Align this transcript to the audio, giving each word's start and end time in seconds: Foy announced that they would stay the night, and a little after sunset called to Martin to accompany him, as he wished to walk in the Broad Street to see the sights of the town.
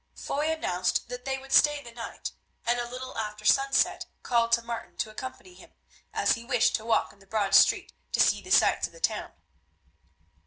Foy 0.15 0.49
announced 0.51 1.09
that 1.09 1.25
they 1.25 1.37
would 1.37 1.51
stay 1.51 1.79
the 1.83 1.91
night, 1.91 2.31
and 2.65 2.79
a 2.79 2.89
little 2.89 3.15
after 3.19 3.45
sunset 3.45 4.07
called 4.23 4.51
to 4.53 4.63
Martin 4.63 4.97
to 4.97 5.11
accompany 5.11 5.53
him, 5.53 5.73
as 6.11 6.31
he 6.31 6.43
wished 6.43 6.73
to 6.77 6.85
walk 6.85 7.13
in 7.13 7.19
the 7.19 7.27
Broad 7.27 7.53
Street 7.53 7.93
to 8.11 8.19
see 8.19 8.41
the 8.41 8.49
sights 8.49 8.87
of 8.87 8.93
the 8.93 8.99
town. 8.99 9.31